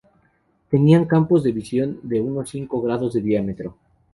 [0.71, 3.77] Tenían campos de visión de unos cinco grados de diámetro.